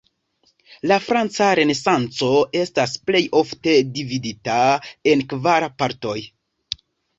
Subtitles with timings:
[0.91, 4.59] La franca Renesanco estas plej ofte dividita
[5.15, 6.19] en kvar partoj.